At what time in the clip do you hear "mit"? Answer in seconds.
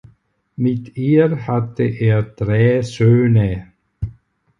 0.55-0.97